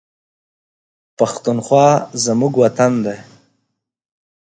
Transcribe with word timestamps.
پښتونخوا 1.17 1.87
زموږ 2.25 2.53
وطن 2.63 2.93
دی 3.05 3.17